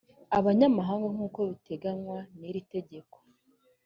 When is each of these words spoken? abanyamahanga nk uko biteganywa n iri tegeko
abanyamahanga 0.37 1.07
nk 1.13 1.19
uko 1.27 1.39
biteganywa 1.49 2.17
n 2.37 2.41
iri 2.49 2.61
tegeko 2.73 3.17